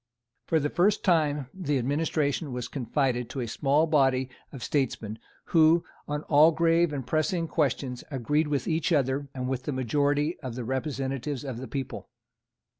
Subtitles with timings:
[0.47, 5.19] For the first time the administration was confided to a small body of statesmen,
[5.53, 10.39] who, on all grave and pressing questions, agreed with each other and with the majority
[10.39, 12.09] of the representatives of the people.